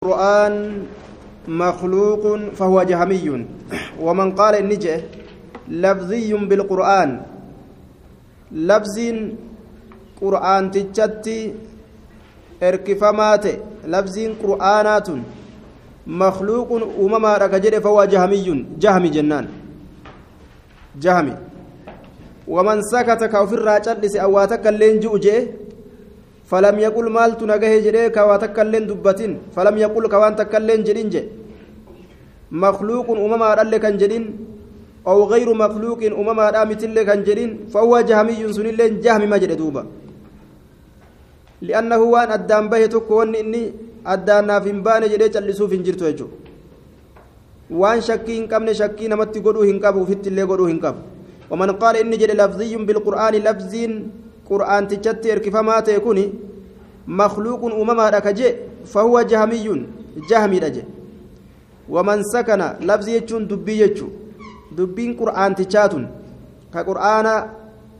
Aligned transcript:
القرآن 0.00 0.56
مخلوق 1.48 2.24
فهو 2.56 2.82
جهمي. 2.82 3.44
ومن 4.00 4.28
قال 4.32 4.54
النجة 4.54 4.96
لفظي 5.68 6.32
بالقرآن. 6.48 7.10
لفظ 8.52 8.96
قرآن 10.20 10.62
تجتي 10.70 11.40
اركفمات 12.62 13.44
لفظ 13.84 14.16
قرآنات 14.42 15.08
مخلوق 16.06 16.70
أمما 17.04 17.32
ركجر 17.36 17.80
فهو 17.84 18.04
جهمي. 18.04 18.48
جهمي 18.80 19.08
جنان. 19.08 19.46
جهمي. 20.96 21.34
ومن 22.48 22.78
سكت 22.82 23.24
كوفر 23.24 23.58
راجل 23.68 23.96
لسأواتك 24.00 24.64
اللين 24.66 25.00
جوجه 25.00 25.36
فلم 26.50 26.76
يقل 26.86 27.06
مالت 27.16 27.40
نجاه 27.50 27.74
جري 27.86 28.02
كوا 28.16 28.36
تكلن 28.42 28.84
دبتين. 28.90 29.32
فلم 29.54 29.74
يقل 29.84 30.04
كوان 30.12 30.32
تكلن 30.40 30.80
جرين 30.86 31.08
جي. 31.14 31.22
مخلوق 32.64 33.06
أمما 33.24 33.48
رل 33.58 33.74
كان 33.84 33.94
جرين. 34.00 34.24
أو 35.10 35.18
غير 35.32 35.48
مخلوق 35.64 36.00
أمما 36.20 36.44
رامت 36.54 36.82
اللي 36.88 37.02
كان 37.08 37.20
جرين. 37.26 37.50
فهو 37.72 37.94
جهمي 38.08 38.42
سن 38.56 38.66
اللين 38.72 38.92
جهم 39.04 39.22
ما 39.30 39.36
جري 39.42 39.54
دوبا. 39.60 39.82
لأنه 41.66 42.00
وان 42.14 42.30
أدام 42.36 42.64
به 42.72 42.82
تكون 42.94 43.34
إني 43.42 43.62
أدان 44.12 44.46
نافين 44.50 44.78
بان 44.86 45.02
جري 45.12 45.26
جلسوا 45.34 45.70
في 45.70 45.76
جرتو 45.86 46.06
يجو. 46.10 46.28
qabne 48.50 48.72
shakkii 48.74 49.08
namatti 49.08 49.40
godhuu 49.40 49.62
hin 49.62 49.78
qabu 49.84 50.02
ufitti 50.02 50.28
illee 50.30 50.46
godhuu 50.50 50.66
hin 50.72 50.80
qabu 50.82 51.00
ومن 51.50 51.70
قال 51.82 51.96
إني 51.96 52.16
جل 52.16 52.38
لفظي 52.38 52.76
بالقرآن 52.86 53.34
لفظين 53.34 53.92
qur'aantichatti 54.50 55.30
erkifamaa 55.34 55.82
ta'e 55.82 56.00
kun 56.06 56.18
makluuqun 57.06 57.72
uumamaadha 57.72 58.20
ka 58.20 58.32
jee 58.32 58.54
fahuwa 58.92 59.24
jahamiyyun 59.24 59.86
jahamiidha 60.30 60.70
je 60.70 60.82
waman 61.88 62.24
sakana 62.32 62.76
labsi 62.80 63.10
jechuun 63.10 63.48
dubbii 63.48 63.78
jechuu 63.82 64.10
dubbiin 64.76 65.16
qur'aantichaatun 65.20 66.04
ka 66.72 66.84
qur'aana 66.84 67.34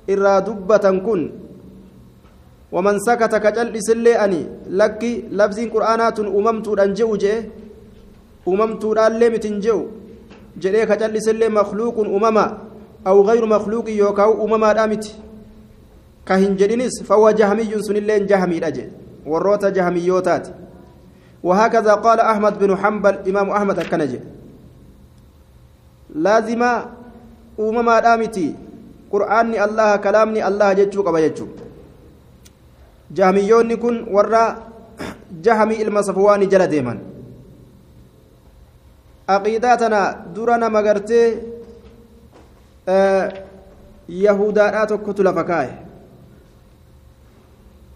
irraa 0.08 0.40
dubbatan 0.40 1.00
kun 1.06 1.22
waman 2.72 3.00
sakata 3.06 3.40
ka 3.40 3.52
cal'isillee 3.52 4.16
ani 4.24 4.46
lakki 4.70 5.24
labsiin 5.30 5.70
qur'aanaatun 5.70 6.28
uumamtuudhan 6.28 6.94
je'u 6.94 7.16
jee 7.18 7.38
uumamtuudhaallee 8.46 9.30
mitin 9.30 9.60
je'u 9.64 9.82
jedhee 10.62 10.86
ka 10.86 10.96
cal'isillee 10.96 11.48
makluuqun 11.48 12.06
uumama 12.14 12.44
aw 13.04 13.16
gayru 13.28 13.46
makluuqin 13.46 13.98
yookaan 13.98 14.38
uumamaadhaa 14.38 14.86
miti 14.86 15.14
كهن 16.30 16.54
جدينس 16.56 17.02
فهو 17.02 17.30
جهمي 17.30 17.82
سنلين 17.82 18.26
جهمي 18.30 18.58
الأجل 18.58 18.88
وروت 19.26 19.64
جهميوتات 19.76 20.46
وهكذا 21.42 21.94
قال 22.06 22.18
أحمد 22.20 22.54
بن 22.62 22.70
حنبل 22.76 23.14
إمام 23.30 23.50
أحمد 23.50 23.78
الكنجي 23.78 24.20
لازم 26.14 26.62
أمما 27.60 28.00
دامتي 28.06 28.48
قرآني 29.12 29.56
الله 29.64 29.90
كلامني 29.96 30.40
الله 30.48 30.68
جتشو 30.78 31.02
قبا 31.02 31.20
جتشو 31.26 31.46
جهميوني 33.16 33.76
كن 33.82 33.96
ورا 34.14 34.44
جهمي 35.44 35.82
المصفواني 35.82 36.46
جل 36.46 36.66
ديما 36.66 36.94
عقيداتنا 39.28 40.00
درنا 40.34 40.68
مغرتي 40.68 41.22
آه 42.88 43.26
يهودا 44.08 44.84
تكتل 44.90 45.28
فكايه 45.38 45.89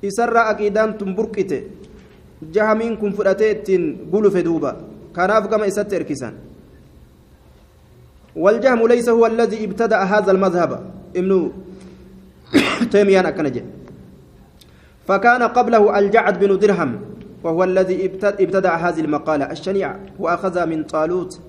isarraa 0.07 0.49
aqiidaan 0.53 0.99
tun 0.99 1.15
burqite 1.17 1.59
jahamiin 2.55 2.97
kun 2.97 3.13
fudhatee 3.13 3.51
ittiin 3.51 3.85
gulufe 4.11 4.45
duuba. 4.45 4.77
Kanaaf 5.13 5.49
gama 5.51 5.67
isatti 5.67 5.97
erkisan. 5.97 6.35
والجهم 8.37 8.87
ليس 8.87 9.09
هو 9.09 9.27
الذي 9.27 9.65
ابتدأ 9.65 9.99
هذا 9.99 10.31
المذهب 10.33 10.71
ابن 11.17 11.53
تيميان 12.91 13.27
أكنجي 13.27 13.63
فكان 15.07 15.43
قبله 15.43 15.99
الجعد 15.99 16.35
بن 16.45 16.59
درهم 16.59 17.01
وهو 17.45 17.65
الذي 17.65 18.07
ابتدأ 18.25 18.71
هذه 18.75 19.01
المقالة 19.01 19.51
الشنيعة 19.51 20.01
وأخذها 20.19 20.65
من 20.65 20.83
طالوت 20.85 21.41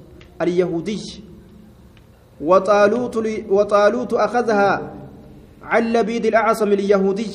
اليهودي 0.41 1.01
وطالوت 2.41 3.15
وطالوت 3.49 4.13
أخذها 4.13 4.91
عن 5.63 5.83
لبيد 5.93 6.25
الأعصم 6.25 6.67
اليهودي 6.71 7.31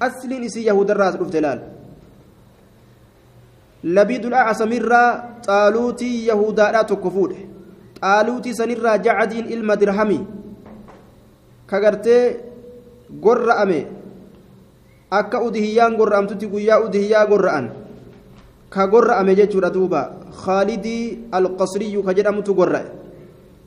asliin 0.00 0.42
isii 0.48 0.66
yahudarraas 0.66 1.18
dhufte 1.18 1.40
laal 1.40 1.60
labiidul 3.98 4.34
acasamirraa 4.34 5.10
xaaluutii 5.46 6.26
yahudaadhaa 6.28 6.84
tokko 6.84 7.10
fuudhe 7.10 7.46
xaaluutii 8.00 8.54
sanirraa 8.60 8.98
jacadiin 8.98 9.52
ilma 9.56 9.76
dirhamii 9.80 10.20
kagartee 11.66 12.22
gorra'ame 13.22 13.80
akka 15.10 15.42
udihiyyaan 15.48 15.96
gorra'amtutti 15.96 16.46
guyyaa 16.52 16.80
udihiyyaa 16.86 17.26
gorra'an 17.32 17.70
ka 18.70 18.86
gorra'ame 18.94 19.34
jechuudha 19.40 19.70
duuba 19.70 20.02
khaalidii 20.44 21.18
alqasriyyu 21.40 22.02
ka 22.02 22.14
jedhamutu 22.14 22.54
gorra'e 22.54 22.86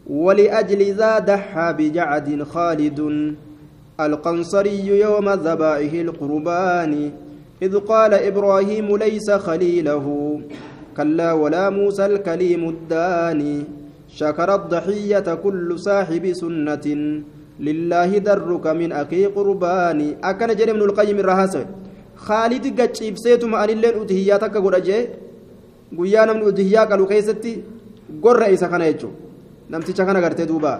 ولأجل 0.09 0.81
ذا 0.97 1.19
دحى 1.19 1.73
بجعد 1.77 2.43
خالد 2.43 2.99
القنصري 3.99 4.87
يوم 5.05 5.29
ذبائه 5.29 6.01
القربان 6.01 7.11
إذ 7.61 7.73
قال 7.79 8.13
إبراهيم 8.13 8.87
ليس 8.97 9.31
خليله 9.31 10.05
كلا 10.97 11.33
ولا 11.33 11.69
موسى 11.69 12.05
الكليم 12.05 12.69
الداني. 12.69 13.55
شكر 14.09 14.49
الضحية 14.55 15.27
كل 15.43 15.69
صاحب 15.79 16.23
سنة 16.33 16.85
لله 17.59 18.17
درك 18.17 18.65
من 18.67 18.89
أخي 18.91 19.25
قرباني. 19.25 20.07
أكن 20.23 20.49
جري 20.55 20.73
من 20.73 20.81
القيم 20.81 21.17
الرهاسة 21.19 21.65
خالد 22.15 22.65
قد 22.79 22.91
إبسيتم 23.09 23.55
أن 23.55 23.69
اللين 23.69 23.95
أدهياتك 24.01 24.57
قد 24.57 24.75
أجي 24.75 24.99
guyyaa 25.89 26.25
namni 26.25 26.45
udihiyyaa 26.45 26.85
qalu 26.85 27.07
keessatti 27.09 27.51
gorra 28.21 28.47
isa 28.53 28.67
kana 28.69 28.85
jechuun 28.85 29.13
namticha 29.73 30.05
kana 30.05 30.21
gartee 30.21 30.45
duuba 30.45 30.73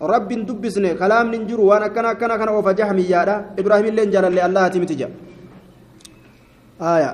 muusaan 0.00 0.12
rabbiin 0.14 0.46
dubbisne 0.46 0.94
kalaamni 0.94 1.36
hin 1.36 1.46
jiru 1.48 1.66
waan 1.68 1.82
akkana 1.82 2.08
akkana 2.08 2.38
kana 2.38 2.52
oofa 2.52 2.74
jahmiyyaadha 2.74 3.44
ibraahimillee 3.56 4.06
jaalallee 4.06 4.42
allahati 4.42 4.80
miti 4.80 4.96
jedha 4.96 5.30
آية 6.80 7.12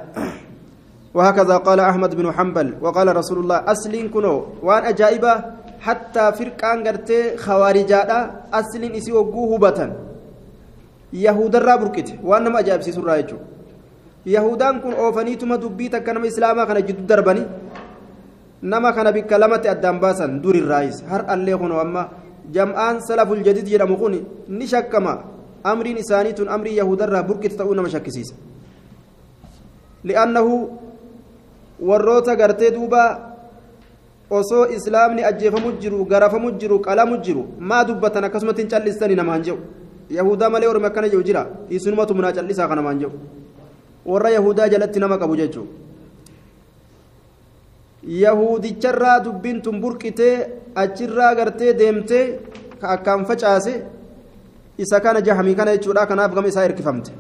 وهكذا 1.14 1.56
قال 1.66 1.80
أحمد 1.80 2.14
بن 2.14 2.26
حنبل 2.32 2.68
وقال 2.80 3.16
رسول 3.16 3.38
الله 3.42 3.58
أسلين 3.66 4.14
كنو 4.14 4.62
وان 4.62 4.82
أجائبة 4.94 5.32
حتى 5.80 6.24
فرقان 6.38 6.86
قرتي 6.86 7.36
خوارجادا 7.44 8.18
أسلين 8.54 8.94
إسي 8.94 9.12
وقوه 9.12 9.58
بطن 9.58 9.90
يهود 11.12 11.54
الرابركت 11.56 12.08
وانما 12.22 12.58
أجائب 12.62 12.80
سيسر 12.86 13.02
رايجو 13.02 13.38
يهودان 14.26 14.74
كن 14.86 14.92
أوفنيتما 15.02 15.56
دبيتا 15.62 15.98
كنما 16.06 16.26
إسلاما 16.30 16.64
كان 16.68 16.78
جدو 16.86 17.02
دربني 17.10 17.42
كان 18.96 19.08
بكلمة 19.16 19.64
أدام 19.74 19.96
باسا 19.98 20.26
دور 20.42 20.54
الرئيس 20.62 20.96
هر 21.10 21.22
اللي 21.34 21.56
كنو 21.58 21.80
أما 21.82 22.02
jam'aan 22.52 23.00
salaful 23.00 23.42
jadid 23.42 23.66
jedhamu 23.66 23.96
kun 23.96 24.14
ni 24.48 24.66
shakkama 24.66 25.24
amriin 25.64 25.98
isaanii 25.98 26.34
tun 26.34 26.48
amrii 26.48 26.76
yahudarraa 26.76 27.22
burqite 27.22 27.56
ta'uu 27.56 27.74
nama 27.74 27.88
shakkisiisa 27.88 28.34
li'annahu 30.04 30.52
warroota 31.80 32.36
gartee 32.36 32.70
duuba 32.70 33.02
osoo 34.30 34.66
islaamni 34.76 35.24
ajjeefamu 35.24 35.72
jiru 35.80 36.04
garafamu 36.04 36.52
jiru 36.60 36.78
qalamu 36.80 37.16
jiru 37.22 37.46
maa 37.58 37.84
dubbatan 37.84 38.24
akkasumatti 38.24 38.62
hin 38.62 38.70
callistani 38.70 39.14
namaan 39.14 39.42
jedhu 39.42 39.58
yahudaa 40.10 40.50
malee 40.50 40.68
ormi 40.68 40.86
akkana 40.86 41.08
jedhu 41.08 41.22
jira 41.28 41.46
isinumatu 41.70 42.14
munaa 42.14 42.32
callisaa 42.32 42.68
kanamaan 42.68 42.98
jedhu 43.02 43.18
warra 44.06 44.30
yahudaa 44.30 44.68
jalatti 44.68 45.00
nama 45.00 45.18
qabu 45.18 45.36
jechuudha 45.36 45.70
yahudicharraa 48.06 49.20
dubbiin 49.24 49.62
tun 49.62 49.80
burqitee 49.80 50.36
achirraa 50.82 51.34
gartee 51.38 51.72
deemtee 51.80 52.24
ka 52.80 52.86
akkaan 52.94 53.24
facaase 53.28 53.74
isa 54.78 55.00
kana 55.00 55.20
jahamii 55.26 55.56
kana 55.60 55.76
jechuudha 55.76 56.06
kanaaf 56.10 56.34
gama 56.34 56.48
isaa 56.48 56.66
hirkifamte 56.66 57.12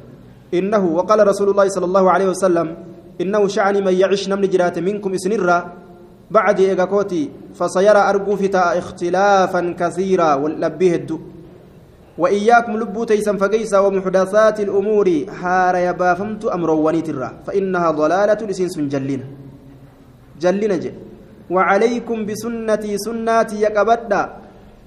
innahu 0.58 0.96
waqaala 0.98 1.28
rasuulullaahi 1.30 1.70
sala 1.76 1.86
allahu 1.90 2.08
aleyhi 2.14 2.30
wasalam 2.34 2.68
innahu 3.18 3.48
shacni 3.48 3.80
man 3.86 3.94
yacish 4.02 4.26
namni 4.32 4.48
jiraate 4.54 4.80
minkum 4.88 5.14
isinirraa 5.18 5.62
bacdi 6.30 6.68
eega 6.70 6.86
kooti 6.86 7.30
fasayara 7.58 8.04
arguu 8.10 8.36
fitaa 8.42 8.74
ikhtilaafan 8.82 9.74
kasiiraa 9.80 10.36
wallabbii 10.42 10.92
heddu 10.96 11.18
وإياكم 12.18 12.76
لبو 12.80 13.04
تيسن 13.04 13.36
فقيسا 13.36 13.78
ومحدثات 13.78 14.60
الأمور 14.60 15.08
هار 15.42 15.74
يبافمت 15.76 16.44
أمر 16.44 16.70
ونيترا 16.70 17.30
فإنها 17.46 17.88
ضلالة 17.90 18.40
لسنس 18.48 18.78
جلين 18.92 19.22
جلين 20.40 20.72
جي 20.80 20.90
وعليكم 21.50 22.26
بسنتي 22.26 22.98
سناتي 22.98 23.56
يقبدا 23.60 24.22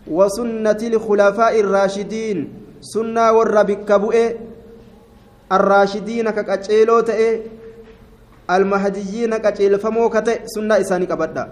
وسنة 0.07 0.81
الخلفاء 0.91 1.53
الراشدين. 1.59 2.38
سنة 2.81 3.31
والربك 3.31 3.89
بؤي 3.91 4.25
ka 6.33 6.44
qaceeloo 6.45 7.01
ta'e 7.01 7.29
almahadiyyiina 8.47 9.39
qaceelfamoo 9.41 10.09
ka 10.13 10.21
ta'e 10.21 10.45
sunnaa 10.45 10.77
isaanii 10.77 11.09
qabadha 11.09 11.45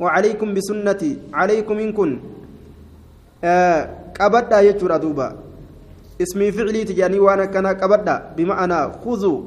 وعليكم 0.00 0.54
بسنتي 0.54 1.32
عليكم 1.32 1.76
إن 1.78 1.92
كن. 1.92 2.20
آه 3.44 3.88
دوبا. 4.96 5.36
اسمي 6.22 6.52
فعلي 6.52 6.84
تجاني 6.84 7.18
وأنا 7.18 7.44
كان 7.44 7.66
قبدا 7.66 8.36
بمعنى 8.36 8.92
خذوا. 9.04 9.40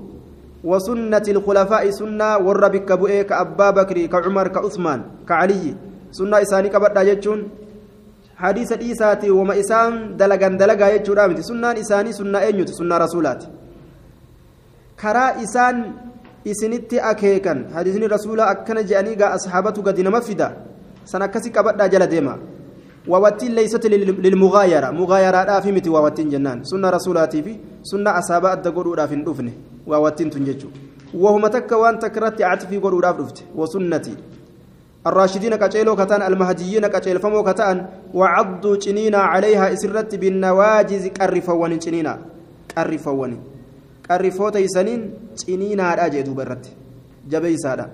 وسنة 0.63 1.25
الخلفاء 1.35 1.83
سنة 1.89 2.29
والربك 2.45 2.89
بؤي 2.91 3.23
كأبا 3.23 3.69
بكر 3.77 3.97
كعمر 4.05 4.47
كعثمان 4.47 4.99
كعلي 5.29 5.63
سنة 6.11 6.35
إساني 6.41 6.69
قبدا 6.69 7.01
يجون 7.01 7.39
حديث 8.35 8.71
إيساتي 8.71 9.29
وما 9.31 9.59
إسان 9.59 10.17
دلقا 10.19 10.87
يجور 10.95 11.17
آمتي 11.25 11.41
سنة 11.49 11.79
إساني 11.79 12.11
سنة 12.11 12.37
أنيوت 12.47 12.69
سنة 12.79 12.95
رسولات 12.97 13.41
كرا 15.01 15.25
إسان 15.43 15.75
isinitti 16.45 16.99
akeekan 17.01 17.67
hadiisni 17.75 18.07
rasuula 18.07 18.47
akkana 18.47 18.83
je'anii 18.83 19.15
gaa 19.15 19.31
asxaabatu 19.37 19.83
gadi 19.83 20.03
nama 20.03 20.21
fida 20.21 20.47
san 21.03 21.21
akkasi 21.21 21.51
qabadhaa 21.51 21.89
jala 21.89 22.07
deema 22.07 22.37
waawattiin 23.07 23.53
leeysati 23.55 23.89
lilmugaayara 24.25 24.91
mugaayaraadhaafi 24.91 25.71
miti 25.71 25.89
waawattiin 25.89 26.29
jennaan 26.29 26.63
sunna 26.71 26.91
rasuulaatii 26.91 27.43
fi 27.43 27.59
sunna 27.91 28.15
asaabaa 28.15 28.51
adda 28.51 28.71
godhuudhaaf 28.71 29.11
hin 29.79 29.85
dhufne 29.85 29.91
waawattiin 29.91 30.29
tun 30.29 30.45
jechuu 30.45 30.71
wahuma 31.13 31.49
takka 31.49 31.77
waan 31.77 31.99
takka 31.99 32.19
irratti 32.19 32.43
catifii 32.43 32.79
godhuudhaaf 32.79 33.17
dhufte 33.17 33.43
wasunnati 33.55 34.17
الراشدين 35.07 35.55
كتيلو 35.55 35.95
كتان 35.95 36.21
المهديين 36.21 36.87
كتيل 36.87 37.19
فمو 37.19 37.43
كتان 37.43 37.85
وعضوا 38.13 38.75
جنينا 38.75 39.17
عليها 39.17 39.73
اسرت 39.73 40.15
بالنواجز 40.15 41.07
كرفوان 41.07 41.79
جنينا 41.79 42.19
كرفوان 42.75 43.33
ciniinaadha 45.39 46.09
jee 46.09 46.23
duuba 46.23 46.43
irratti 46.43 46.71
jabeeysaadha 47.31 47.85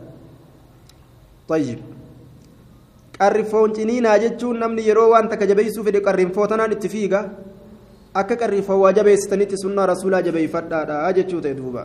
tayyib 1.47 1.79
qarrifoon 3.17 3.73
ciniinaa 3.77 4.17
jechuun 4.23 4.59
namni 4.59 4.87
yeroo 4.87 5.09
waan 5.13 5.29
takka 5.29 5.45
jabeeysuu 5.51 5.83
fedhe 5.87 6.01
qarrinfootanaan 6.07 6.71
itti 6.71 6.89
fiiga 6.89 7.19
akka 8.21 8.35
qarrifoon 8.41 8.79
waa 8.83 8.94
jabeessitanitti 8.97 9.57
sunnaa 9.63 9.85
rasuulaa 9.91 10.21
jabeeyfadhaadha 10.27 11.13
jechuu 11.17 11.41
ta'e 11.45 11.56
duuba 11.62 11.83